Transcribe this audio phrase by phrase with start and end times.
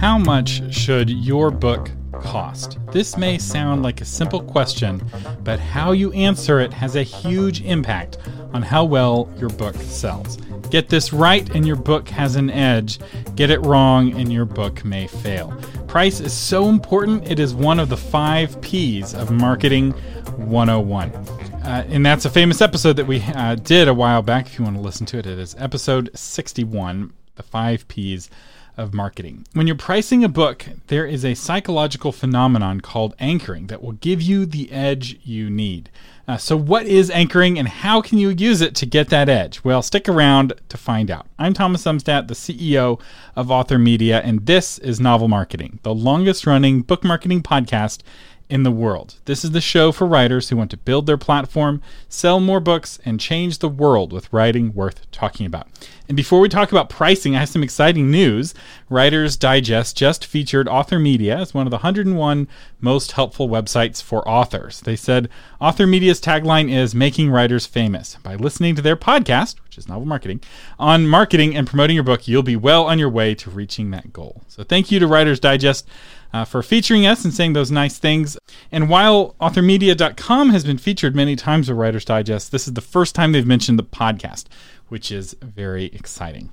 [0.00, 1.90] How much should your book
[2.22, 2.78] cost?
[2.90, 5.02] This may sound like a simple question,
[5.44, 8.16] but how you answer it has a huge impact
[8.54, 10.38] on how well your book sells.
[10.70, 12.98] Get this right, and your book has an edge.
[13.34, 15.52] Get it wrong, and your book may fail.
[15.86, 19.90] Price is so important, it is one of the five P's of Marketing
[20.38, 21.10] 101.
[21.10, 24.46] Uh, and that's a famous episode that we uh, did a while back.
[24.46, 28.30] If you want to listen to it, it is episode 61 The Five P's
[28.76, 29.46] of marketing.
[29.52, 34.22] When you're pricing a book, there is a psychological phenomenon called anchoring that will give
[34.22, 35.90] you the edge you need.
[36.28, 39.64] Uh, so, what is anchoring and how can you use it to get that edge?
[39.64, 41.26] Well, stick around to find out.
[41.38, 43.00] I'm Thomas Umstattd, the CEO
[43.34, 48.02] of Author Media, and this is Novel Marketing, the longest running book marketing podcast
[48.50, 49.14] in the world.
[49.24, 52.98] This is the show for writers who want to build their platform, sell more books,
[53.04, 55.68] and change the world with writing worth talking about.
[56.08, 58.52] And before we talk about pricing, I have some exciting news.
[58.88, 62.48] Writers Digest just featured Author Media as one of the 101
[62.80, 64.80] most helpful websites for authors.
[64.80, 65.28] They said
[65.60, 68.16] Author Media's tagline is making writers famous.
[68.24, 70.40] By listening to their podcast, which is Novel Marketing,
[70.80, 74.12] on marketing and promoting your book, you'll be well on your way to reaching that
[74.12, 74.42] goal.
[74.48, 75.86] So thank you to Writers Digest
[76.32, 78.38] uh, for featuring us and saying those nice things.
[78.70, 83.14] And while authormedia.com has been featured many times with Writer's Digest, this is the first
[83.14, 84.46] time they've mentioned the podcast,
[84.88, 86.50] which is very exciting.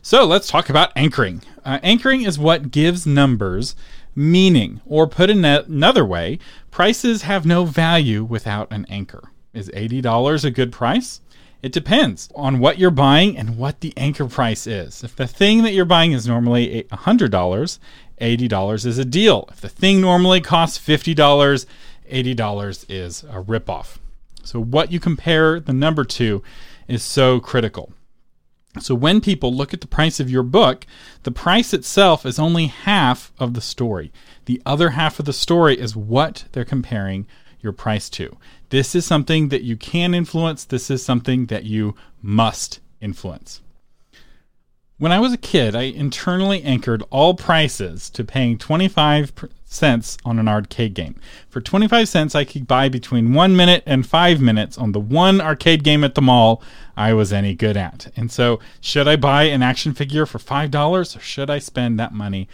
[0.00, 1.42] So let's talk about anchoring.
[1.64, 3.74] Uh, anchoring is what gives numbers
[4.14, 6.38] meaning, or put in another way,
[6.70, 9.30] prices have no value without an anchor.
[9.52, 11.20] Is $80 a good price?
[11.62, 15.04] It depends on what you're buying and what the anchor price is.
[15.04, 17.78] If the thing that you're buying is normally $100
[18.22, 19.48] $80 is a deal.
[19.50, 21.66] If the thing normally costs $50,
[22.10, 23.98] $80 is a ripoff.
[24.44, 26.42] So, what you compare the number to
[26.88, 27.92] is so critical.
[28.80, 30.86] So, when people look at the price of your book,
[31.24, 34.12] the price itself is only half of the story.
[34.46, 37.26] The other half of the story is what they're comparing
[37.60, 38.36] your price to.
[38.70, 43.60] This is something that you can influence, this is something that you must influence.
[45.02, 49.32] When I was a kid, I internally anchored all prices to paying 25
[49.64, 51.16] cents on an arcade game.
[51.50, 55.40] For 25 cents, I could buy between one minute and five minutes on the one
[55.40, 56.62] arcade game at the mall
[56.96, 58.12] I was any good at.
[58.14, 62.12] And so, should I buy an action figure for $5 or should I spend that
[62.12, 62.46] money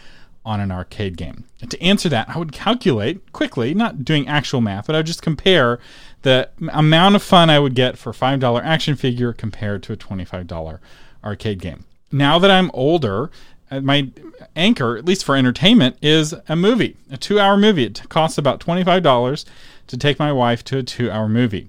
[0.42, 1.44] on an arcade game?
[1.60, 5.06] And to answer that, I would calculate quickly, not doing actual math, but I would
[5.06, 5.80] just compare
[6.22, 9.98] the amount of fun I would get for a $5 action figure compared to a
[9.98, 10.78] $25
[11.22, 13.30] arcade game now that I'm older,
[13.70, 14.08] uh, my
[14.56, 17.84] anchor, at least for entertainment, is a movie, a two hour movie.
[17.84, 19.44] It costs about $25
[19.88, 21.68] to take my wife to a two hour movie.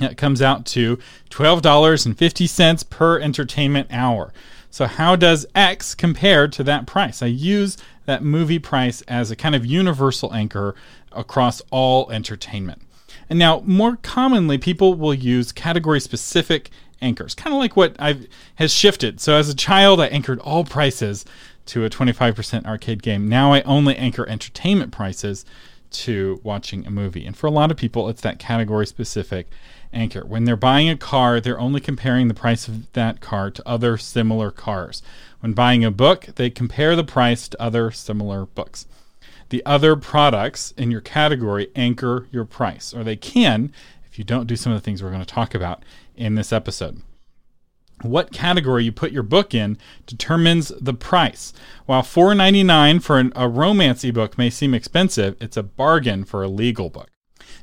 [0.00, 0.98] It comes out to
[1.30, 4.32] $12.50 per entertainment hour.
[4.70, 7.22] So, how does X compare to that price?
[7.22, 7.76] I use
[8.06, 10.74] that movie price as a kind of universal anchor
[11.12, 12.82] across all entertainment.
[13.30, 16.70] And now, more commonly, people will use category specific
[17.04, 18.26] anchors, kind of like what I've
[18.56, 19.20] has shifted.
[19.20, 21.24] So as a child, I anchored all prices
[21.66, 23.28] to a 25% arcade game.
[23.28, 25.44] Now I only anchor entertainment prices
[25.90, 27.24] to watching a movie.
[27.24, 29.48] And for a lot of people, it's that category specific
[29.92, 30.24] anchor.
[30.26, 33.96] When they're buying a car, they're only comparing the price of that car to other
[33.96, 35.02] similar cars.
[35.40, 38.86] When buying a book, they compare the price to other similar books.
[39.50, 43.72] The other products in your category anchor your price, or they can
[44.14, 45.82] if you don't do some of the things we're going to talk about
[46.16, 47.02] in this episode.
[48.02, 51.52] What category you put your book in determines the price.
[51.86, 56.48] While $4.99 for an, a romance ebook may seem expensive, it's a bargain for a
[56.48, 57.08] legal book.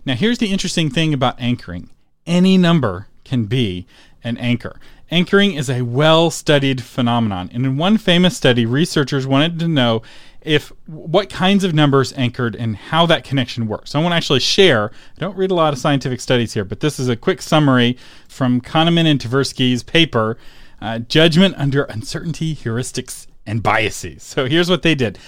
[0.05, 1.89] Now, here's the interesting thing about anchoring
[2.25, 3.87] any number can be
[4.23, 4.79] an anchor.
[5.09, 10.01] Anchoring is a well studied phenomenon, and in one famous study, researchers wanted to know
[10.41, 13.91] if what kinds of numbers anchored and how that connection works.
[13.91, 14.91] So I want to actually share.
[15.17, 17.97] I don't read a lot of scientific studies here, but this is a quick summary
[18.27, 20.37] from Kahneman and Tversky's paper,
[20.81, 25.19] uh, "Judgment Under Uncertainty: Heuristics and Biases." So here's what they did.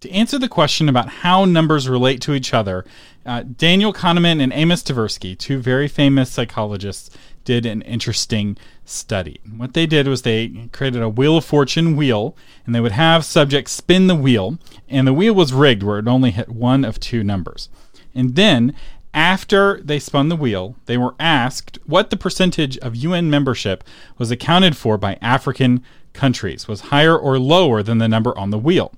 [0.00, 2.84] To answer the question about how numbers relate to each other,
[3.24, 7.10] uh, Daniel Kahneman and Amos Tversky, two very famous psychologists,
[7.44, 9.40] did an interesting study.
[9.56, 12.36] What they did was they created a Wheel of Fortune wheel,
[12.66, 14.58] and they would have subjects spin the wheel,
[14.88, 17.68] and the wheel was rigged where it only hit one of two numbers.
[18.14, 18.74] And then,
[19.14, 23.84] after they spun the wheel, they were asked what the percentage of UN membership
[24.18, 25.82] was accounted for by African
[26.12, 28.92] countries, was higher or lower than the number on the wheel.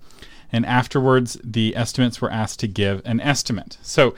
[0.52, 3.78] And afterwards, the estimates were asked to give an estimate.
[3.82, 4.14] So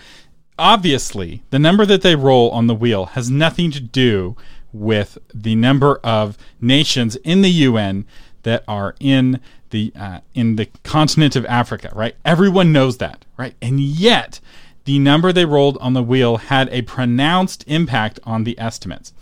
[0.58, 4.36] obviously, the number that they roll on the wheel has nothing to do
[4.80, 8.04] with the number of nations in the UN
[8.42, 9.40] that are in
[9.70, 12.16] the uh, in the continent of Africa, right?
[12.24, 13.54] Everyone knows that, right?
[13.60, 14.40] And yet,
[14.84, 19.12] the number they rolled on the wheel had a pronounced impact on the estimates.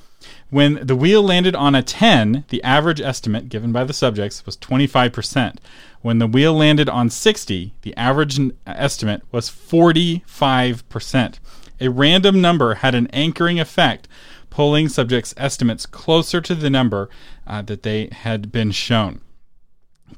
[0.50, 4.56] When the wheel landed on a 10, the average estimate given by the subjects was
[4.58, 5.56] 25%.
[6.02, 11.38] When the wheel landed on 60, the average estimate was 45%.
[11.80, 14.06] A random number had an anchoring effect,
[14.54, 17.10] pulling subjects' estimates closer to the number
[17.44, 19.20] uh, that they had been shown.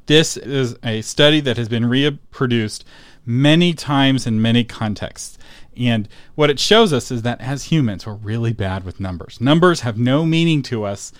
[0.04, 2.84] This is a study that has been reproduced
[3.24, 5.38] many times in many contexts.
[5.74, 9.40] And what it shows us is that as humans, we're really bad with numbers.
[9.40, 11.12] Numbers have no meaning to us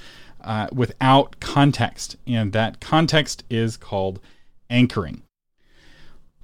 [0.43, 4.21] uh, without context, and that context is called
[4.69, 5.23] anchoring.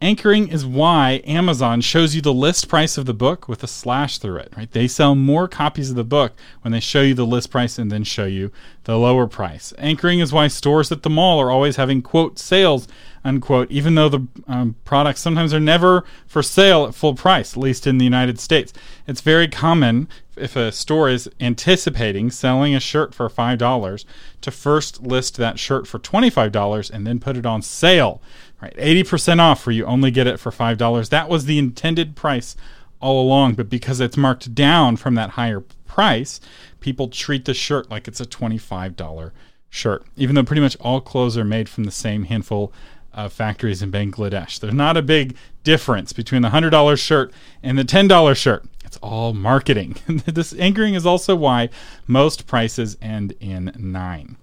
[0.03, 4.19] Anchoring is why Amazon shows you the list price of the book with a slash
[4.19, 4.69] through it, right?
[4.69, 6.33] They sell more copies of the book
[6.63, 8.51] when they show you the list price and then show you
[8.83, 9.73] the lower price.
[9.79, 12.89] Anchoring is why stores at the mall are always having quote sales
[13.25, 17.63] unquote, even though the um, products sometimes are never for sale at full price, at
[17.63, 18.73] least in the United States.
[19.07, 24.05] It's very common if a store is anticipating selling a shirt for $5
[24.41, 28.21] to first list that shirt for $25 and then put it on sale,
[28.62, 28.76] right?
[28.76, 31.09] 80% off where you only get it for $5.
[31.09, 32.56] That was the intended price
[33.00, 36.41] all along, but because it's marked down from that higher price,
[36.81, 39.32] people treat the shirt like it's a $25
[39.69, 42.73] shirt, even though pretty much all clothes are made from the same handful
[43.12, 44.61] of factories in Bangladesh.
[44.61, 47.32] There's not a big difference between the $100 shirt
[47.62, 48.65] and the $10 shirt.
[48.85, 49.97] It's all marketing.
[50.26, 51.69] this anchoring is also why
[52.06, 54.37] most prices end in 9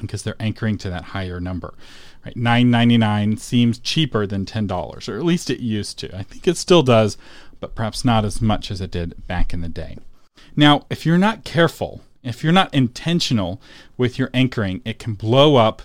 [0.00, 1.74] because they're anchoring to that higher number.
[2.24, 2.34] Right?
[2.34, 6.16] 9.99 seems cheaper than $10 or at least it used to.
[6.16, 7.16] I think it still does,
[7.60, 9.98] but perhaps not as much as it did back in the day.
[10.56, 13.60] Now, if you're not careful, if you're not intentional
[13.96, 15.82] with your anchoring, it can blow up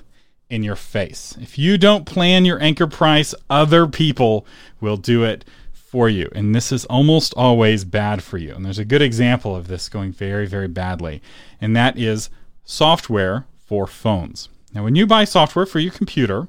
[0.49, 1.37] in your face.
[1.41, 4.45] If you don't plan your anchor price, other people
[4.79, 5.43] will do it
[5.73, 6.29] for you.
[6.33, 8.53] And this is almost always bad for you.
[8.53, 11.21] And there's a good example of this going very, very badly,
[11.59, 12.29] and that is
[12.65, 14.49] software for phones.
[14.73, 16.47] Now, when you buy software for your computer,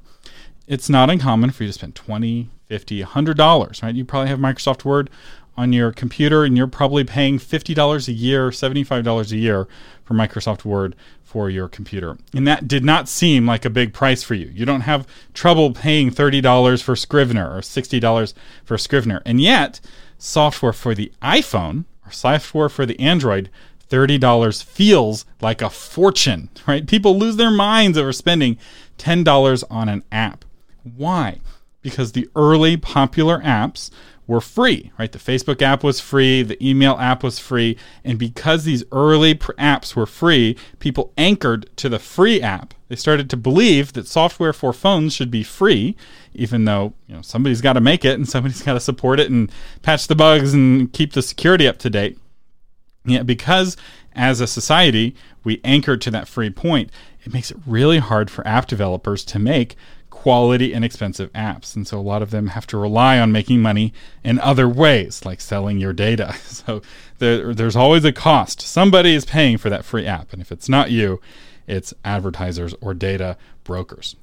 [0.67, 3.95] it's not uncommon for you to spend 20, 50, 100 dollars, right?
[3.95, 5.11] You probably have Microsoft Word
[5.57, 9.67] on your computer and you're probably paying $50 a year, $75 a year
[10.05, 10.95] for Microsoft Word
[11.25, 12.17] for your computer.
[12.33, 14.47] And that did not seem like a big price for you.
[14.55, 18.35] You don't have trouble paying $30 for Scrivener or $60
[18.65, 19.21] for Scrivener.
[19.27, 19.81] And yet,
[20.17, 23.51] software for the iPhone or software for the Android,
[23.89, 26.87] $30 feels like a fortune, right?
[26.87, 28.59] People lose their minds over spending
[28.99, 30.45] $10 on an app.
[30.97, 31.41] Why?
[31.83, 33.91] Because the early popular apps
[34.29, 35.11] were free, right?
[35.11, 39.53] The Facebook app was free, the email app was free, and because these early pr-
[39.53, 42.75] apps were free, people anchored to the free app.
[42.89, 45.97] They started to believe that software for phones should be free,
[46.35, 49.31] even though you know somebody's got to make it and somebody's got to support it
[49.31, 49.51] and
[49.81, 52.19] patch the bugs and keep the security up to date.
[53.11, 53.77] Yet, because
[54.15, 55.15] as a society
[55.45, 56.91] we anchor to that free point,
[57.25, 59.77] it makes it really hard for app developers to make
[60.11, 61.77] quality, inexpensive apps.
[61.77, 63.93] And so a lot of them have to rely on making money
[64.25, 66.35] in other ways, like selling your data.
[66.69, 66.83] So
[67.19, 68.61] there, there's always a cost.
[68.61, 70.33] Somebody is paying for that free app.
[70.33, 71.21] And if it's not you,
[71.67, 74.17] it's advertisers or data brokers.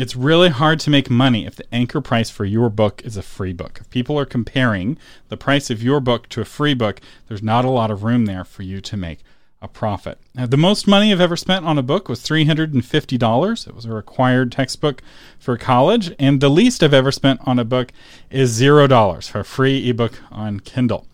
[0.00, 3.22] It's really hard to make money if the anchor price for your book is a
[3.22, 3.80] free book.
[3.82, 4.96] If people are comparing
[5.28, 8.24] the price of your book to a free book, there's not a lot of room
[8.24, 9.18] there for you to make
[9.60, 10.18] a profit.
[10.34, 13.66] Now, the most money I've ever spent on a book was $350.
[13.68, 15.02] It was a required textbook
[15.38, 16.14] for college.
[16.18, 17.92] And the least I've ever spent on a book
[18.30, 21.06] is $0 for a free ebook on Kindle.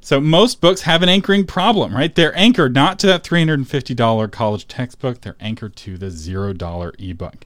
[0.00, 2.12] So most books have an anchoring problem, right?
[2.12, 7.44] They're anchored not to that $350 college textbook, they're anchored to the $0 ebook.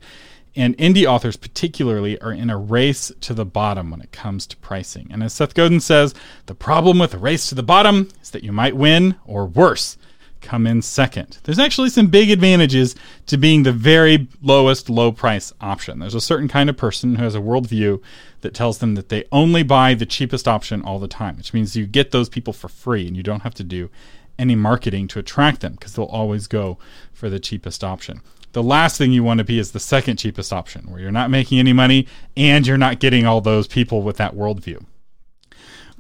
[0.57, 4.57] And indie authors, particularly, are in a race to the bottom when it comes to
[4.57, 5.09] pricing.
[5.11, 6.15] And as Seth Godin says,
[6.47, 9.97] the problem with a race to the bottom is that you might win, or worse,
[10.41, 11.39] come in second.
[11.45, 12.95] There's actually some big advantages
[13.27, 15.99] to being the very lowest low price option.
[15.99, 18.01] There's a certain kind of person who has a worldview
[18.41, 21.77] that tells them that they only buy the cheapest option all the time, which means
[21.77, 23.91] you get those people for free and you don't have to do
[24.39, 26.79] any marketing to attract them because they'll always go
[27.13, 28.23] for the cheapest option.
[28.53, 31.31] The last thing you want to be is the second cheapest option, where you're not
[31.31, 34.85] making any money and you're not getting all those people with that worldview.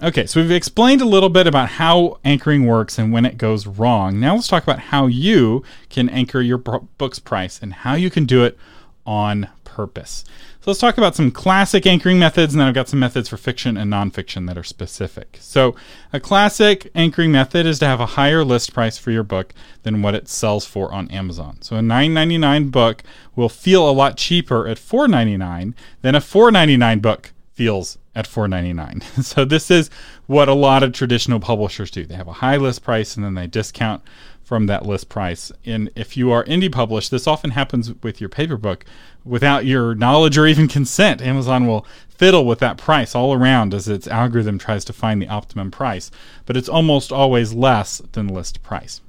[0.03, 3.67] Okay, so we've explained a little bit about how anchoring works and when it goes
[3.67, 4.19] wrong.
[4.19, 8.25] Now let's talk about how you can anchor your book's price and how you can
[8.25, 8.59] do it
[9.05, 10.25] on purpose.
[10.63, 13.39] So let's talk about some classic anchoring methods, and then I've got some methods for
[13.39, 15.39] fiction and nonfiction that are specific.
[15.41, 15.75] So
[16.13, 20.03] a classic anchoring method is to have a higher list price for your book than
[20.03, 21.63] what it sells for on Amazon.
[21.63, 23.03] So a $9.99 book
[23.35, 29.25] will feel a lot cheaper at $4.99 than a $4.99 book feels at $4.99.
[29.25, 29.89] so this is
[30.27, 32.05] what a lot of traditional publishers do.
[32.05, 34.03] They have a high list price and then they discount
[34.51, 35.53] from that list price.
[35.65, 38.85] And if you are indie published, this often happens with your paper book
[39.25, 41.23] without your knowledge or even consent.
[41.23, 45.29] Amazon will fiddle with that price all around as its algorithm tries to find the
[45.29, 46.11] optimum price,
[46.47, 49.01] but it's almost always less than list price.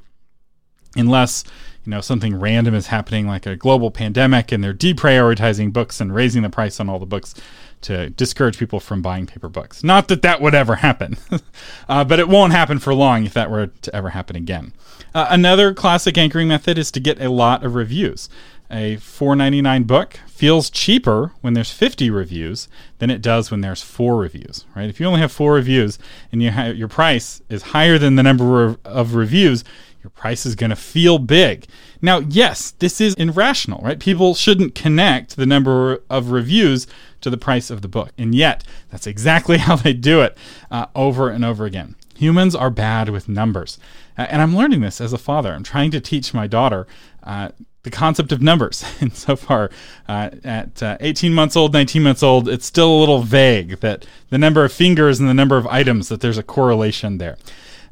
[0.96, 1.44] Unless
[1.86, 6.14] you know something random is happening like a global pandemic and they're deprioritizing books and
[6.14, 7.34] raising the price on all the books
[7.82, 9.84] to discourage people from buying paper books.
[9.84, 11.18] Not that that would ever happen,
[11.90, 14.74] uh, but it won't happen for long if that were to ever happen again.
[15.14, 18.30] Uh, another classic anchoring method is to get a lot of reviews.
[18.74, 22.70] A $4.99 book feels cheaper when there's 50 reviews
[23.00, 24.90] than it does when there's four reviews, right?
[24.90, 26.00] If you only have four reviews
[26.32, 29.66] and you ha- your price is higher than the number of, of reviews,
[30.04, 31.66] your price is going to feel big.
[32.02, 34.00] Now, yes, this is irrational, right?
[34.00, 36.88] People shouldn't connect the number of reviews
[37.22, 38.12] to the price of the book.
[38.18, 40.38] And yet, that's exactly how they do it
[40.70, 41.96] uh, over and over again.
[42.16, 43.80] Humans are bad with numbers.
[44.18, 45.54] Uh, and I'm learning this as a father.
[45.54, 46.88] I'm trying to teach my daughter
[47.24, 47.50] uh,
[47.84, 48.84] the concept of numbers.
[49.02, 49.72] And so far,
[50.08, 54.06] uh, at uh, 18 months old, 19 months old, it's still a little vague that
[54.30, 57.38] the number of fingers and the number of items, that there's a correlation there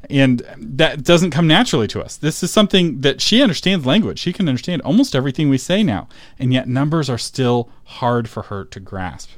[0.08, 2.16] and that doesn't come naturally to us.
[2.16, 4.18] This is something that she understands language.
[4.18, 8.44] She can understand almost everything we say now, and yet numbers are still hard for
[8.44, 9.30] her to grasp.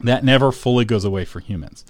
[0.00, 1.84] That never fully goes away for humans.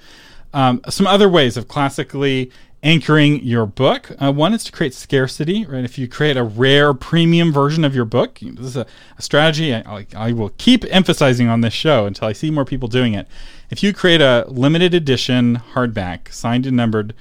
[0.53, 2.53] Um, some other ways of classically
[2.85, 4.13] anchoring your book.
[4.21, 5.85] Uh, one is to create scarcity, right?
[5.85, 8.87] If you create a rare premium version of your book, this is a,
[9.19, 12.87] a strategy I, I, will keep emphasizing on this show until I see more people
[12.87, 13.27] doing it.
[13.71, 17.15] If you create a limited edition hardback, signed and numbered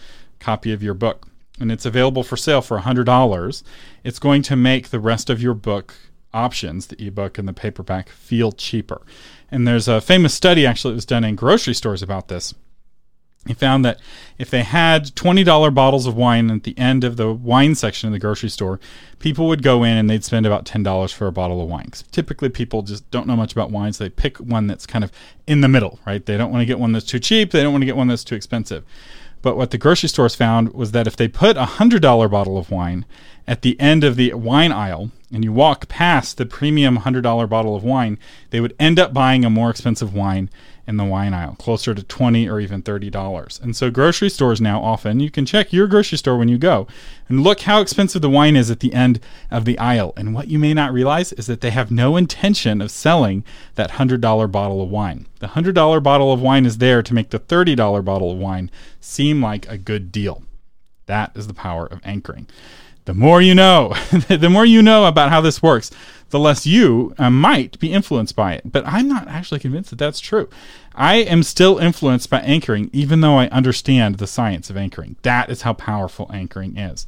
[0.43, 1.27] copy of your book
[1.59, 3.63] and it's available for sale for $100,
[4.03, 5.95] it's going to make the rest of your book
[6.33, 9.01] options, the ebook and the paperback, feel cheaper.
[9.51, 12.53] And there's a famous study actually that was done in grocery stores about this.
[13.45, 13.99] He found that
[14.37, 18.13] if they had $20 bottles of wine at the end of the wine section of
[18.13, 18.79] the grocery store,
[19.19, 21.91] people would go in and they'd spend about $10 for a bottle of wine.
[22.11, 25.11] Typically, people just don't know much about wine, so they pick one that's kind of
[25.45, 26.25] in the middle, right?
[26.25, 28.07] They don't want to get one that's too cheap, they don't want to get one
[28.07, 28.85] that's too expensive.
[29.43, 32.71] But what the grocery stores found was that if they put a $100 bottle of
[32.71, 33.05] wine
[33.45, 37.75] at the end of the wine aisle and you walk past the premium $100 bottle
[37.75, 38.17] of wine,
[38.51, 40.49] they would end up buying a more expensive wine
[40.85, 43.61] in the wine aisle, closer to 20 or even $30.
[43.61, 46.87] And so grocery stores now often, you can check your grocery store when you go
[47.29, 50.13] and look how expensive the wine is at the end of the aisle.
[50.17, 53.43] And what you may not realize is that they have no intention of selling
[53.75, 55.27] that $100 bottle of wine.
[55.39, 59.41] The $100 bottle of wine is there to make the $30 bottle of wine seem
[59.41, 60.43] like a good deal.
[61.05, 62.47] That is the power of anchoring
[63.05, 63.93] the more you know,
[64.29, 65.91] the more you know about how this works,
[66.29, 68.63] the less you uh, might be influenced by it.
[68.65, 70.49] But I'm not actually convinced that that's true.
[70.95, 75.15] I am still influenced by anchoring, even though I understand the science of anchoring.
[75.21, 77.07] That is how powerful anchoring is.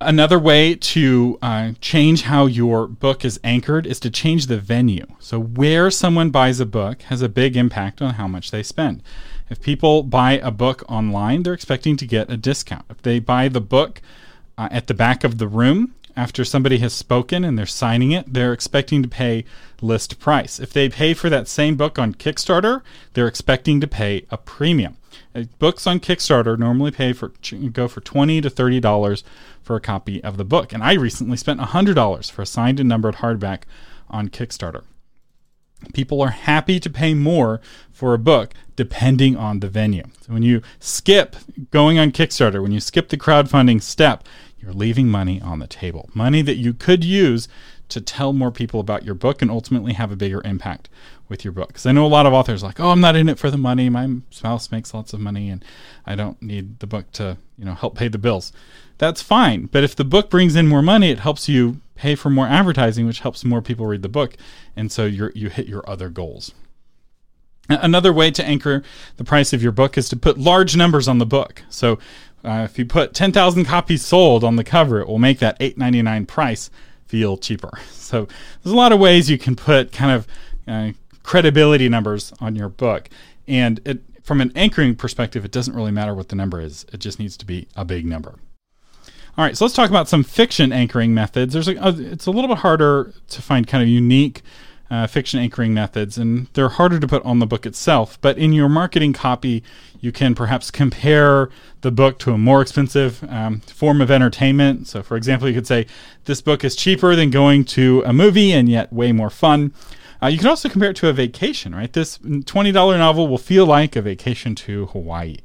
[0.00, 5.06] Another way to uh, change how your book is anchored is to change the venue.
[5.20, 9.02] So, where someone buys a book has a big impact on how much they spend.
[9.48, 12.86] If people buy a book online, they're expecting to get a discount.
[12.90, 14.02] If they buy the book
[14.58, 18.32] uh, at the back of the room after somebody has spoken and they're signing it,
[18.32, 19.44] they're expecting to pay
[19.80, 20.60] list price.
[20.60, 22.82] If they pay for that same book on Kickstarter,
[23.14, 24.96] they're expecting to pay a premium.
[25.34, 27.32] Uh, books on Kickstarter normally pay for
[27.72, 29.24] go for twenty to thirty dollars
[29.62, 32.80] for a copy of the book, and I recently spent hundred dollars for a signed
[32.80, 33.62] and numbered hardback
[34.10, 34.84] on Kickstarter.
[35.92, 37.60] People are happy to pay more
[37.90, 40.04] for a book depending on the venue.
[40.22, 41.36] So when you skip
[41.70, 44.24] going on Kickstarter, when you skip the crowdfunding step,
[44.58, 46.08] you're leaving money on the table.
[46.14, 47.48] Money that you could use
[47.88, 50.88] to tell more people about your book and ultimately have a bigger impact
[51.28, 51.68] with your book.
[51.68, 53.58] Because I know a lot of authors like, oh, I'm not in it for the
[53.58, 53.90] money.
[53.90, 55.62] My spouse makes lots of money, and
[56.06, 58.52] I don't need the book to, you know, help pay the bills.
[58.98, 59.66] That's fine.
[59.66, 63.06] But if the book brings in more money, it helps you pay for more advertising,
[63.06, 64.36] which helps more people read the book,
[64.74, 66.52] and so you you hit your other goals.
[67.68, 68.82] Another way to anchor
[69.18, 71.62] the price of your book is to put large numbers on the book.
[71.70, 72.00] So
[72.44, 76.26] uh, if you put 10,000 copies sold on the cover, it will make that $8.99
[76.26, 76.70] price
[77.06, 77.70] feel cheaper.
[78.12, 78.28] So
[78.62, 80.26] there's a lot of ways you can put kind of
[80.68, 80.92] uh,
[81.22, 83.08] credibility numbers on your book.
[83.48, 86.98] And it, from an anchoring perspective, it doesn't really matter what the number is, it
[86.98, 88.34] just needs to be a big number.
[89.36, 91.54] All right, so let's talk about some fiction anchoring methods.
[91.54, 94.42] There's a, it's a little bit harder to find kind of unique
[94.90, 98.20] uh, fiction anchoring methods, and they're harder to put on the book itself.
[98.20, 99.64] But in your marketing copy,
[100.00, 101.48] you can perhaps compare
[101.80, 104.86] the book to a more expensive um, form of entertainment.
[104.86, 105.86] So, for example, you could say,
[106.26, 109.72] This book is cheaper than going to a movie and yet way more fun.
[110.22, 111.92] Uh, you can also compare it to a vacation, right?
[111.94, 115.38] This $20 novel will feel like a vacation to Hawaii.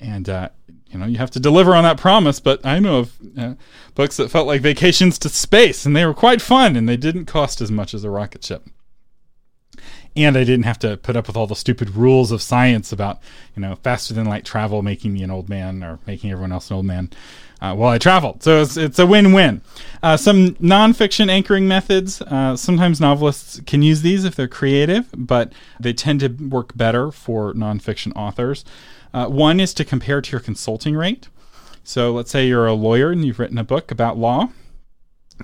[0.00, 0.50] And, uh,
[0.92, 3.54] you know, you have to deliver on that promise, but I know of uh,
[3.94, 7.26] books that felt like vacations to space, and they were quite fun, and they didn't
[7.26, 8.68] cost as much as a rocket ship
[10.16, 13.20] and I didn't have to put up with all the stupid rules of science about
[13.56, 16.70] you know faster than light travel making me an old man or making everyone else
[16.70, 17.10] an old man
[17.60, 18.42] uh, while I traveled.
[18.42, 19.60] So it's, it's a win-win.
[20.02, 22.20] Uh, some nonfiction anchoring methods.
[22.20, 27.12] Uh, sometimes novelists can use these if they're creative, but they tend to work better
[27.12, 28.64] for nonfiction authors.
[29.12, 31.28] Uh, one is to compare to your consulting rate.
[31.84, 34.50] So let's say you're a lawyer and you've written a book about law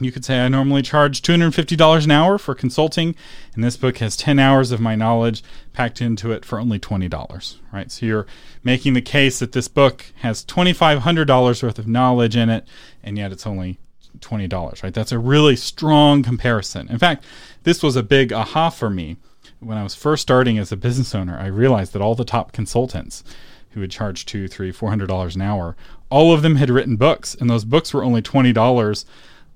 [0.01, 3.15] you could say I normally charge $250 an hour for consulting,
[3.55, 7.57] and this book has 10 hours of my knowledge packed into it for only $20,
[7.73, 7.91] right?
[7.91, 8.27] So you're
[8.63, 12.67] making the case that this book has $2,500 worth of knowledge in it,
[13.03, 13.79] and yet it's only
[14.21, 14.95] $20, right?
[14.95, 16.89] That's a really strong comparison.
[16.89, 17.25] In fact,
[17.65, 19.17] this was a big aha for me.
[19.61, 22.53] When I was first starting as a business owner, I realized that all the top
[22.53, 23.25] consultants
[23.71, 25.77] who would charge two, three, four hundred dollars an hour,
[26.11, 29.05] all of them had written books, and those books were only twenty dollars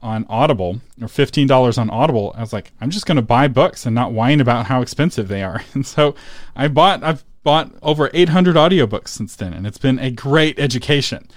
[0.02, 3.86] on Audible or $15 on Audible, I was like, I'm just going to buy books
[3.86, 5.62] and not whine about how expensive they are.
[5.74, 6.14] And so
[6.56, 11.28] I bought, I've bought over 800 audiobooks since then, and it's been a great education.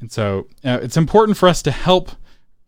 [0.00, 2.12] And so uh, it's important for us to help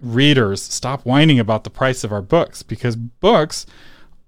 [0.00, 3.64] readers stop whining about the price of our books because books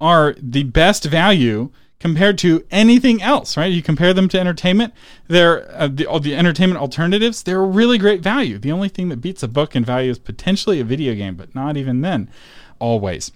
[0.00, 3.72] are the best value compared to anything else, right?
[3.72, 4.92] You compare them to entertainment,
[5.28, 8.58] they're uh, the, all the entertainment alternatives, they're really great value.
[8.58, 11.54] The only thing that beats a book in value is potentially a video game, but
[11.54, 12.30] not even then,
[12.78, 13.32] always.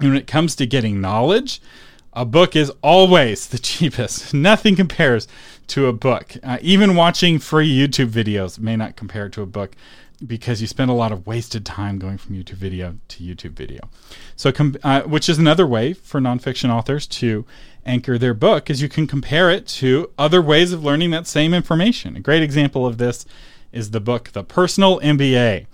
[0.00, 1.60] And when it comes to getting knowledge,
[2.12, 4.34] a book is always the cheapest.
[4.34, 5.28] Nothing compares
[5.68, 6.34] to a book.
[6.42, 9.76] Uh, even watching free YouTube videos may not compare to a book
[10.26, 13.88] because you spend a lot of wasted time going from YouTube video to YouTube video.
[14.36, 17.44] So, com- uh, which is another way for nonfiction authors to
[17.84, 21.54] anchor their book, is you can compare it to other ways of learning that same
[21.54, 22.16] information.
[22.16, 23.24] A great example of this
[23.72, 25.66] is the book The Personal MBA.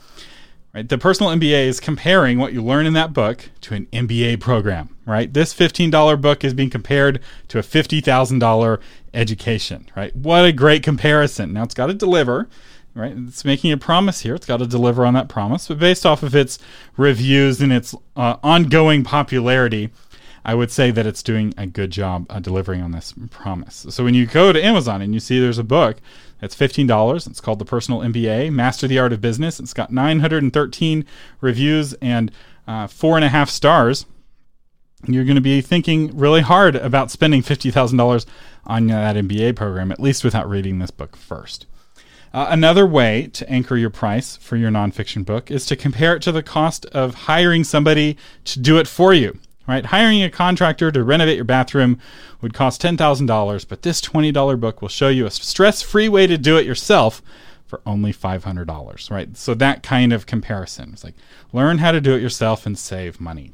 [0.75, 4.41] Right, the Personal MBA is comparing what you learn in that book to an MBA
[4.41, 4.95] program.
[5.07, 8.81] Right, this $15 book is being compared to a $50,000
[9.15, 9.89] education.
[9.97, 11.53] Right, what a great comparison.
[11.53, 12.49] Now it's got to deliver
[12.99, 13.15] right?
[13.17, 14.35] It's making a promise here.
[14.35, 15.69] It's got to deliver on that promise.
[15.69, 16.59] But based off of its
[16.97, 19.91] reviews and its uh, ongoing popularity,
[20.45, 23.87] I would say that it's doing a good job uh, delivering on this promise.
[23.91, 25.99] So when you go to Amazon and you see there's a book
[26.41, 29.61] that's $15, it's called The Personal MBA, Master the Art of Business.
[29.61, 31.05] It's got 913
[31.41, 32.31] reviews and
[32.67, 34.07] uh, four and a half stars.
[35.07, 38.27] You're going to be thinking really hard about spending $50,000
[38.67, 41.67] on that MBA program, at least without reading this book first.
[42.33, 46.23] Uh, another way to anchor your price for your nonfiction book is to compare it
[46.23, 49.39] to the cost of hiring somebody to do it for you.
[49.69, 49.85] Right?
[49.85, 52.01] Hiring a contractor to renovate your bathroom
[52.41, 56.57] would cost $10,000, but this $20 book will show you a stress-free way to do
[56.57, 57.21] it yourself
[57.67, 59.37] for only $500, right?
[59.37, 60.95] So that kind of comparison.
[60.95, 61.17] It's like
[61.53, 63.53] learn how to do it yourself and save money.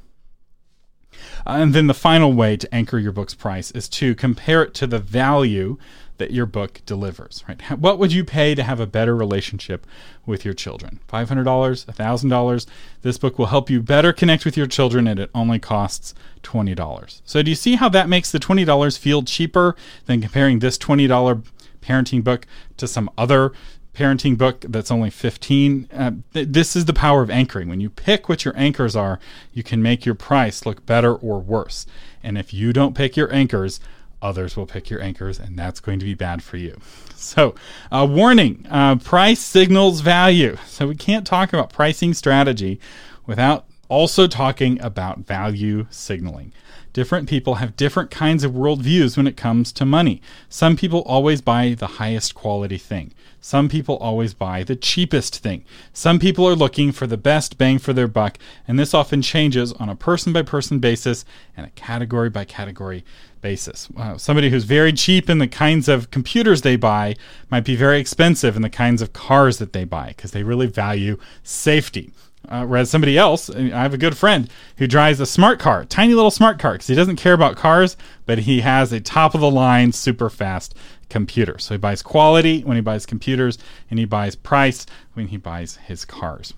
[1.47, 4.75] Uh, and then the final way to anchor your book's price is to compare it
[4.75, 5.77] to the value
[6.19, 7.61] that your book delivers, right?
[7.79, 9.87] What would you pay to have a better relationship
[10.25, 11.01] with your children?
[11.13, 12.67] $500, $1,000?
[13.03, 17.21] This book will help you better connect with your children and it only costs $20.
[17.25, 19.75] So do you see how that makes the $20 feel cheaper
[20.07, 21.43] than comparing this $20
[21.83, 22.47] parenting book
[22.77, 23.53] to some other
[23.95, 27.89] parenting book that's only 15 uh, th- this is the power of anchoring when you
[27.89, 29.21] pick what your anchors are
[29.53, 31.87] you can make your price look better or worse
[32.23, 33.81] and if you don't pick your anchors
[34.25, 36.81] others will pick your anchors, and that's going to be bad for you.
[37.17, 37.55] So,
[37.91, 40.59] uh, warning uh, price signals value.
[40.67, 42.79] So, we can't talk about pricing strategy
[43.25, 46.53] without also talking about value signaling.
[46.95, 50.23] Different people have different kinds of worldviews when it comes to money.
[50.49, 53.13] Some people always buy the highest quality thing.
[53.41, 55.65] Some people always buy the cheapest thing.
[55.93, 59.73] Some people are looking for the best bang for their buck, and this often changes
[59.73, 61.25] on a person by person basis
[61.57, 63.05] and a category by category
[63.41, 63.91] basis.
[63.91, 64.17] Wow.
[64.17, 67.17] Somebody who's very cheap in the kinds of computers they buy
[67.51, 70.69] might be very expensive in the kinds of cars that they buy because they really
[70.69, 72.13] value safety.
[72.49, 76.15] Uh, whereas somebody else, I have a good friend who drives a smart car, tiny
[76.15, 79.41] little smart car, because he doesn't care about cars, but he has a top of
[79.41, 80.75] the line, super fast
[81.09, 81.59] computer.
[81.59, 83.59] So he buys quality when he buys computers,
[83.91, 86.53] and he buys price when he buys his cars.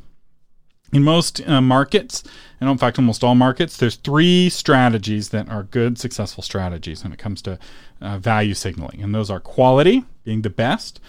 [0.92, 2.22] In most uh, markets,
[2.60, 7.12] and in fact, almost all markets, there's three strategies that are good, successful strategies when
[7.12, 7.58] it comes to
[8.00, 9.02] uh, value signaling.
[9.02, 11.00] And those are quality, being the best,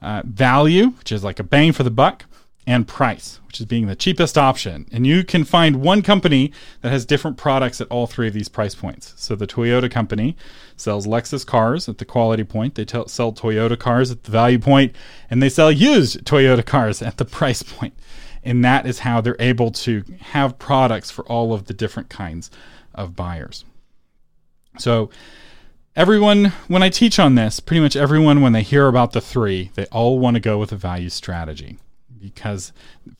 [0.00, 2.24] uh, value, which is like a bang for the buck,
[2.66, 4.86] and price, which is being the cheapest option.
[4.90, 8.48] And you can find one company that has different products at all three of these
[8.48, 9.14] price points.
[9.16, 10.36] So the Toyota company
[10.76, 14.58] sells Lexus cars at the quality point, they t- sell Toyota cars at the value
[14.58, 14.96] point,
[15.30, 17.94] and they sell used Toyota cars at the price point.
[18.42, 22.50] And that is how they're able to have products for all of the different kinds
[22.94, 23.64] of buyers.
[24.78, 25.10] So,
[25.96, 29.70] everyone, when I teach on this, pretty much everyone, when they hear about the three,
[29.74, 31.78] they all want to go with a value strategy
[32.20, 32.72] because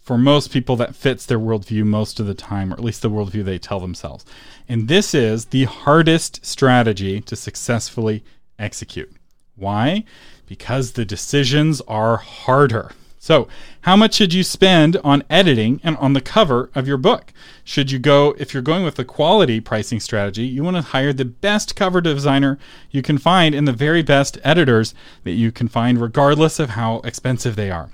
[0.02, 3.11] for most people that fits their worldview most of the time, or at least the
[3.11, 4.24] worldview they tell themselves.
[4.68, 8.24] And this is the hardest strategy to successfully
[8.59, 9.12] execute.
[9.54, 10.04] Why?
[10.46, 12.92] Because the decisions are harder.
[13.26, 13.48] So,
[13.80, 17.32] how much should you spend on editing and on the cover of your book?
[17.64, 21.12] Should you go, if you're going with the quality pricing strategy, you want to hire
[21.12, 22.56] the best cover designer
[22.92, 26.98] you can find and the very best editors that you can find, regardless of how
[26.98, 27.90] expensive they are.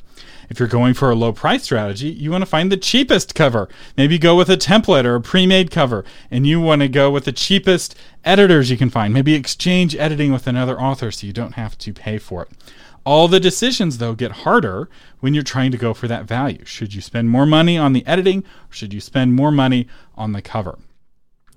[0.53, 3.71] If you're going for a low price strategy, you want to find the cheapest cover.
[3.97, 7.11] Maybe go with a template or a pre made cover, and you want to go
[7.11, 9.15] with the cheapest editors you can find.
[9.15, 12.51] Maybe exchange editing with another author so you don't have to pay for it.
[13.07, 16.67] All the decisions, though, get harder when you're trying to go for that value.
[16.67, 20.33] Should you spend more money on the editing or should you spend more money on
[20.33, 20.79] the cover?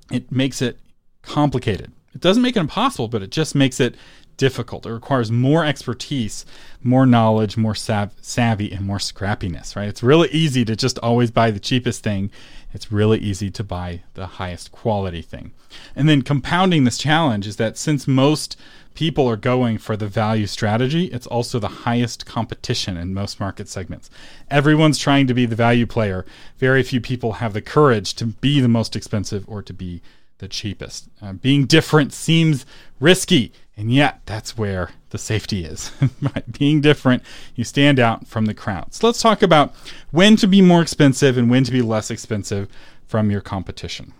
[0.09, 0.79] It makes it
[1.21, 1.91] complicated.
[2.13, 3.95] It doesn't make it impossible, but it just makes it
[4.37, 4.85] difficult.
[4.85, 6.45] It requires more expertise,
[6.81, 9.87] more knowledge, more sav- savvy, and more scrappiness, right?
[9.87, 12.31] It's really easy to just always buy the cheapest thing.
[12.73, 15.51] It's really easy to buy the highest quality thing.
[15.95, 18.57] And then compounding this challenge is that since most
[18.95, 23.67] people are going for the value strategy, it's also the highest competition in most market
[23.67, 24.09] segments.
[24.49, 26.25] Everyone's trying to be the value player.
[26.57, 30.01] Very few people have the courage to be the most expensive or to be
[30.39, 31.07] the cheapest.
[31.21, 32.65] Uh, being different seems
[32.99, 35.91] risky, and yet that's where the safety is.
[36.59, 37.23] Being different,
[37.55, 38.93] you stand out from the crowd.
[38.93, 39.73] So let's talk about
[40.11, 42.69] when to be more expensive and when to be less expensive
[43.05, 44.13] from your competition.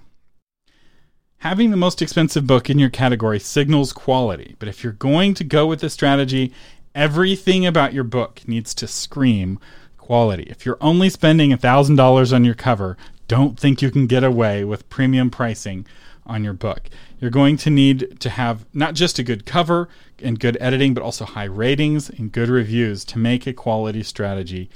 [1.40, 5.44] Having the most expensive book in your category signals quality, but if you're going to
[5.44, 6.52] go with this strategy,
[6.94, 9.60] everything about your book needs to scream
[9.98, 10.44] quality.
[10.44, 14.90] If you're only spending $1,000 on your cover, don't think you can get away with
[14.90, 15.86] premium pricing
[16.26, 16.90] on your book.
[17.20, 19.90] You're going to need to have not just a good cover
[20.22, 24.70] and good editing, but also high ratings and good reviews to make a quality strategy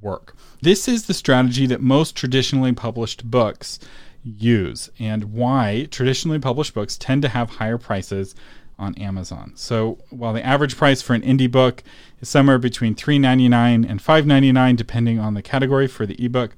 [0.00, 0.36] work.
[0.60, 3.78] This is the strategy that most traditionally published books
[4.22, 8.34] use and why traditionally published books tend to have higher prices
[8.78, 9.52] on Amazon.
[9.54, 11.82] So while the average price for an indie book
[12.20, 16.56] is somewhere between $3.99 and $5.99 depending on the category for the ebook,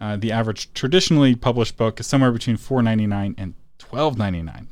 [0.00, 3.54] uh, the average traditionally published book is somewhere between $4.99 and
[3.90, 4.66] $12.99.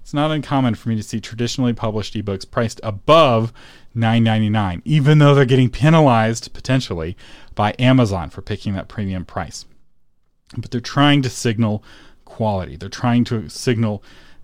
[0.00, 3.52] It's not uncommon for me to see traditionally published ebooks priced above
[3.96, 7.16] $9.99, even though they're getting penalized potentially
[7.54, 9.64] by Amazon for picking that premium price
[10.56, 11.82] but they're trying to signal
[12.24, 12.76] quality.
[12.76, 14.02] They're trying to signal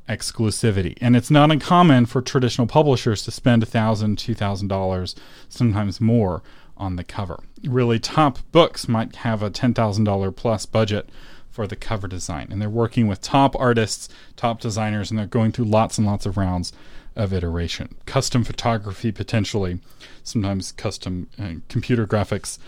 [0.08, 0.96] exclusivity.
[1.00, 5.14] And it's not uncommon for traditional publishers to spend $1,000, $2,000,
[5.48, 6.42] sometimes more
[6.76, 7.40] on the cover.
[7.64, 11.08] Really, top books might have a $10,000 plus budget
[11.50, 12.48] for the cover design.
[12.50, 16.26] And they're working with top artists, top designers, and they're going through lots and lots
[16.26, 16.72] of rounds
[17.16, 17.96] of iteration.
[18.06, 19.80] Custom photography, potentially,
[20.22, 22.58] sometimes custom uh, computer graphics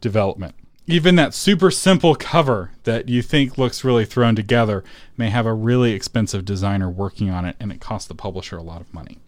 [0.00, 0.54] development
[0.90, 4.82] even that super simple cover that you think looks really thrown together
[5.16, 8.62] may have a really expensive designer working on it and it costs the publisher a
[8.62, 9.18] lot of money.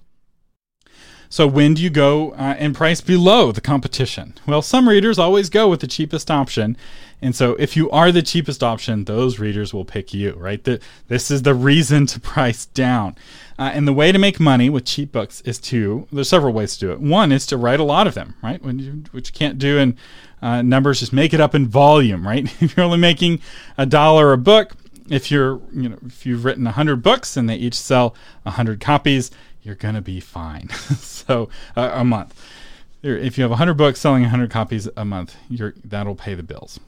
[1.29, 4.35] So, when do you go uh, and price below the competition?
[4.46, 6.77] Well, some readers always go with the cheapest option.
[7.23, 10.63] And so, if you are the cheapest option, those readers will pick you, right?
[10.63, 13.15] The, this is the reason to price down.
[13.57, 16.75] Uh, and the way to make money with cheap books is to, there's several ways
[16.75, 17.01] to do it.
[17.01, 18.61] One is to write a lot of them, right?
[18.61, 19.97] When you, which you can't do in
[20.43, 22.45] uh, numbers, just make it up in volume, right?
[22.61, 23.41] if you're only making
[23.79, 24.73] a dollar a book,
[25.09, 29.31] if you're, you know, if you've written 100 books and they each sell 100 copies,
[29.63, 30.69] you're going to be fine.
[30.99, 32.35] so uh, a month.
[33.05, 35.37] If you have 100 books selling 100 copies a month,
[35.85, 36.81] that'll pay the bills.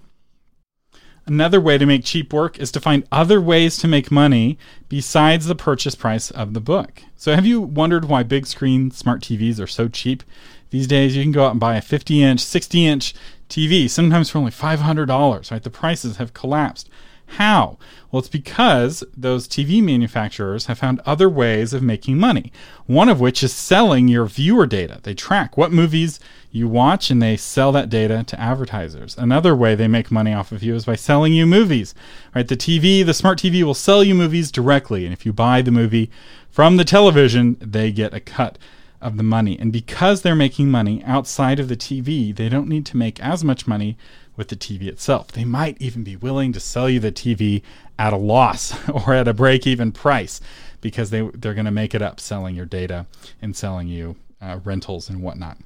[1.26, 4.58] Another way to make cheap work is to find other ways to make money
[4.90, 7.02] besides the purchase price of the book.
[7.16, 10.22] So, have you wondered why big screen smart TVs are so cheap
[10.68, 13.14] These days, you can go out and buy a 50 inch, 60 inch
[13.48, 15.62] TV, sometimes for only $500, right?
[15.62, 16.90] The prices have collapsed.
[17.26, 17.78] How?
[18.10, 22.52] Well, it's because those TV manufacturers have found other ways of making money.
[22.87, 25.00] One of which is selling your viewer data.
[25.02, 26.20] They track what movies
[26.52, 29.18] you watch and they sell that data to advertisers.
[29.18, 31.92] Another way they make money off of you is by selling you movies.
[32.34, 32.46] Right?
[32.46, 35.72] The TV, the smart TV will sell you movies directly, and if you buy the
[35.72, 36.10] movie
[36.50, 38.58] from the television, they get a cut
[39.00, 39.58] of the money.
[39.58, 43.44] And because they're making money outside of the TV, they don't need to make as
[43.44, 43.98] much money
[44.37, 45.29] with the TV itself.
[45.29, 47.62] They might even be willing to sell you the TV
[47.99, 50.40] at a loss or at a break even price
[50.81, 53.07] because they, they're going to make it up selling your data
[53.40, 55.59] and selling you uh, rentals and whatnot.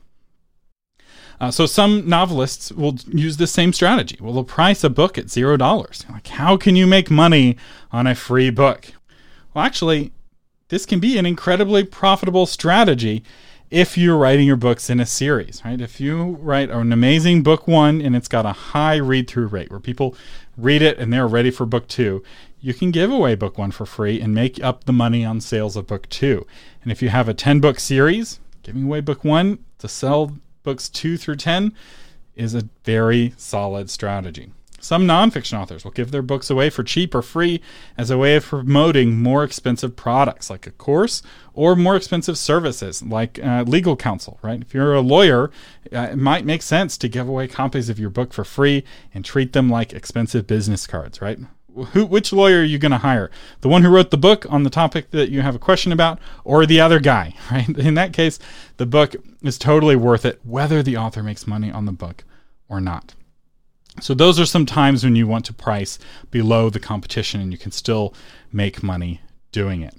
[1.41, 4.19] Uh, so some novelists will use the same strategy.
[4.21, 6.05] Well, they'll price a book at zero dollars.
[6.11, 7.57] Like, how can you make money
[7.93, 8.93] on a free book?
[9.55, 10.13] Well, actually,
[10.69, 13.23] this can be an incredibly profitable strategy
[13.71, 15.81] if you're writing your books in a series, right?
[15.81, 19.71] If you write an amazing book one and it's got a high read through rate
[19.71, 20.17] where people
[20.57, 22.23] read it and they're ready for book two,
[22.61, 25.77] you can give away book one for free and make up the money on sales
[25.77, 26.47] of book two.
[26.83, 30.89] And if you have a 10 book series, giving away book one to sell books
[30.89, 31.73] two through 10
[32.35, 34.53] is a very solid strategy.
[34.81, 37.61] Some nonfiction authors will give their books away for cheap or free
[37.97, 41.21] as a way of promoting more expensive products like a course
[41.53, 44.61] or more expensive services like uh, legal counsel, right?
[44.61, 45.51] If you're a lawyer,
[45.93, 49.25] uh, it might make sense to give away copies of your book for free and
[49.25, 51.41] treat them like expensive business cards, right?
[51.93, 53.31] Who, which lawyer are you going to hire?
[53.61, 56.19] The one who wrote the book on the topic that you have a question about,
[56.45, 57.69] or the other guy, right?
[57.69, 58.39] In that case,
[58.77, 62.25] the book is totally worth it, whether the author makes money on the book
[62.69, 63.15] or not.
[64.01, 65.99] So those are some times when you want to price
[66.31, 68.15] below the competition and you can still
[68.53, 69.21] make money
[69.53, 69.95] doing it.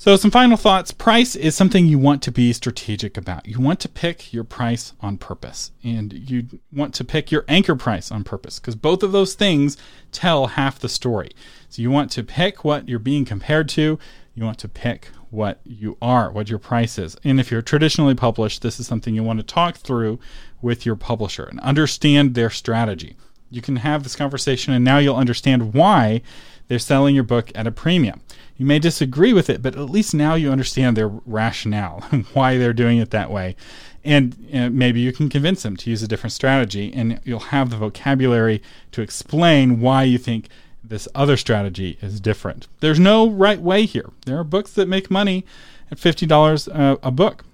[0.00, 0.92] So, some final thoughts.
[0.92, 3.48] Price is something you want to be strategic about.
[3.48, 7.74] You want to pick your price on purpose, and you want to pick your anchor
[7.74, 9.76] price on purpose because both of those things
[10.12, 11.32] tell half the story.
[11.68, 13.98] So, you want to pick what you're being compared to,
[14.36, 17.16] you want to pick what you are, what your price is.
[17.24, 20.18] And if you're traditionally published, this is something you want to talk through
[20.62, 23.16] with your publisher and understand their strategy.
[23.50, 26.22] You can have this conversation, and now you'll understand why
[26.68, 28.20] they're selling your book at a premium.
[28.56, 32.00] You may disagree with it, but at least now you understand their rationale,
[32.32, 33.56] why they're doing it that way.
[34.04, 37.70] And know, maybe you can convince them to use a different strategy, and you'll have
[37.70, 38.62] the vocabulary
[38.92, 40.48] to explain why you think
[40.88, 42.68] this other strategy is different.
[42.80, 44.10] There's no right way here.
[44.26, 45.44] There are books that make money
[45.90, 47.44] at $50 a, uh, a book.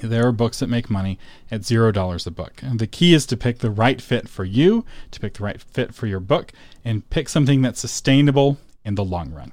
[0.00, 1.18] There are books that make money
[1.50, 2.60] at $0 a book.
[2.62, 5.60] And the key is to pick the right fit for you, to pick the right
[5.60, 6.52] fit for your book,
[6.84, 9.52] and pick something that's sustainable in the long run.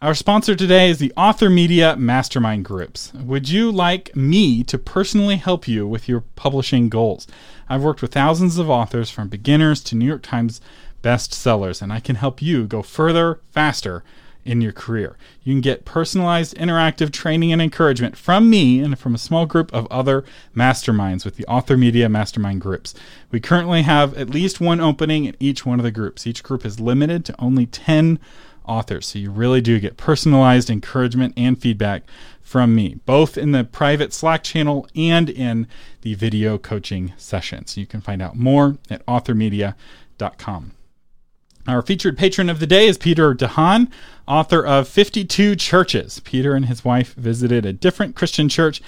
[0.00, 3.12] Our sponsor today is the Author Media Mastermind Groups.
[3.14, 7.26] Would you like me to personally help you with your publishing goals?
[7.68, 10.60] I've worked with thousands of authors from beginners to New York Times
[11.02, 14.02] bestsellers, and I can help you go further, faster
[14.48, 15.16] in your career.
[15.44, 19.72] You can get personalized interactive training and encouragement from me and from a small group
[19.74, 20.24] of other
[20.56, 22.94] masterminds with the Author Media Mastermind groups.
[23.30, 26.26] We currently have at least one opening in each one of the groups.
[26.26, 28.18] Each group is limited to only 10
[28.64, 32.04] authors, so you really do get personalized encouragement and feedback
[32.40, 35.66] from me, both in the private Slack channel and in
[36.00, 37.76] the video coaching sessions.
[37.76, 40.72] You can find out more at authormedia.com.
[41.68, 43.90] Our featured patron of the day is Peter DeHaan,
[44.26, 46.18] author of 52 Churches.
[46.20, 48.80] Peter and his wife visited a different Christian church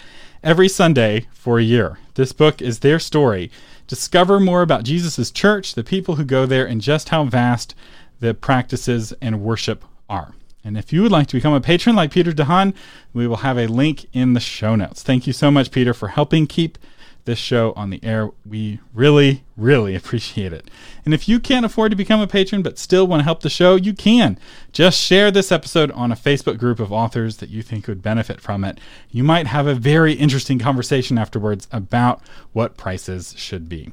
[0.42, 1.98] every Sunday for a year.
[2.14, 3.50] This book is their story.
[3.86, 7.74] Discover more about Jesus' church, the people who go there, and just how vast
[8.18, 10.32] the practices and worship are.
[10.64, 12.72] And if you would like to become a patron like Peter DeHaan,
[13.12, 15.02] we will have a link in the show notes.
[15.02, 16.78] Thank you so much, Peter, for helping keep
[17.24, 18.30] this show on the air.
[18.46, 20.70] We really, really appreciate it.
[21.04, 23.50] And if you can't afford to become a patron but still want to help the
[23.50, 24.38] show, you can.
[24.72, 28.40] Just share this episode on a Facebook group of authors that you think would benefit
[28.40, 28.78] from it.
[29.11, 33.92] You might have a very interesting conversation afterwards about what prices should be.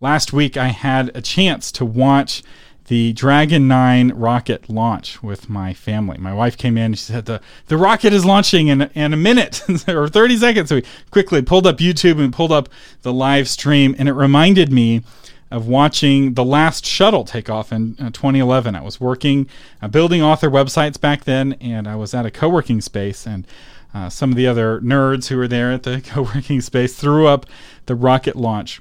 [0.00, 2.42] Last week, I had a chance to watch
[2.86, 6.18] the Dragon 9 rocket launch with my family.
[6.18, 9.16] My wife came in and she said, The, the rocket is launching in, in a
[9.16, 10.68] minute or 30 seconds.
[10.68, 12.68] So we quickly pulled up YouTube and pulled up
[13.02, 15.02] the live stream, and it reminded me
[15.50, 18.74] of watching the last shuttle take off in uh, 2011.
[18.74, 19.48] I was working,
[19.80, 23.46] uh, building author websites back then, and I was at a co working space, and
[23.94, 27.26] uh, some of the other nerds who were there at the co working space threw
[27.26, 27.46] up
[27.86, 28.80] the rocket launch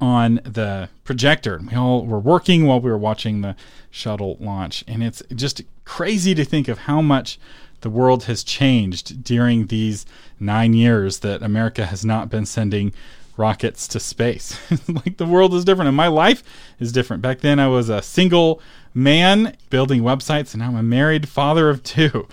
[0.00, 1.60] on the projector.
[1.70, 3.56] We all were working while we were watching the
[3.90, 7.38] shuttle launch, and it's just crazy to think of how much
[7.80, 10.06] the world has changed during these
[10.38, 12.92] nine years that America has not been sending
[13.36, 14.56] rockets to space.
[14.88, 16.42] like the world is different and my life
[16.78, 17.22] is different.
[17.22, 18.60] Back then I was a single
[18.92, 22.28] man building websites and now I'm a married father of two.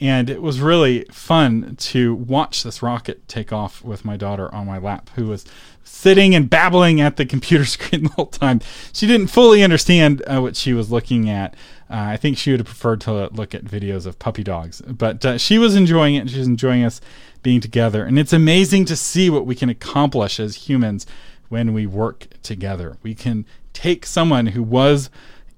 [0.00, 4.66] And it was really fun to watch this rocket take off with my daughter on
[4.66, 5.44] my lap, who was
[5.84, 8.60] sitting and babbling at the computer screen the whole time.
[8.92, 11.54] She didn't fully understand uh, what she was looking at.
[11.90, 15.24] Uh, I think she would have preferred to look at videos of puppy dogs, but
[15.24, 16.30] uh, she was enjoying it.
[16.30, 17.00] She was enjoying us
[17.42, 18.04] being together.
[18.04, 21.06] And it's amazing to see what we can accomplish as humans
[21.48, 22.96] when we work together.
[23.02, 25.10] We can take someone who was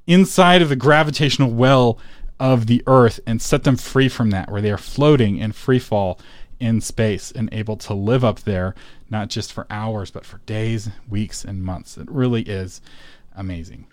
[0.07, 1.99] inside of the gravitational well
[2.43, 5.79] of the earth and set them free from that, where they are floating in free
[5.79, 6.19] fall
[6.59, 8.75] in space and able to live up there,
[9.09, 11.97] not just for hours, but for days, weeks, and months.
[11.97, 12.81] It really is
[13.37, 13.87] amazing.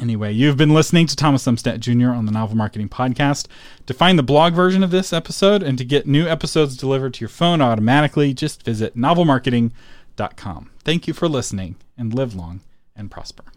[0.00, 2.16] Anyway, you've been listening to Thomas Umstattd Jr.
[2.16, 3.46] on the Novel Marketing Podcast.
[3.86, 7.20] To find the blog version of this episode and to get new episodes delivered to
[7.20, 10.70] your phone automatically, just visit novelmarketing.com.
[10.82, 12.60] Thank you for listening and live long
[12.96, 13.53] and prosper.